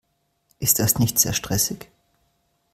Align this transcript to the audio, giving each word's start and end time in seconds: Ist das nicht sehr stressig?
Ist 0.57 0.79
das 0.79 0.97
nicht 0.97 1.19
sehr 1.19 1.31
stressig? 1.33 1.91